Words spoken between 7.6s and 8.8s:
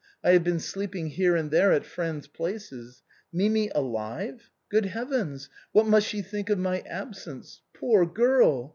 Poor girl